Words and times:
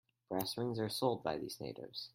Brass 0.29 0.57
rings 0.57 0.79
are 0.79 0.89
sold 0.89 1.21
by 1.23 1.37
these 1.37 1.59
natives. 1.61 2.09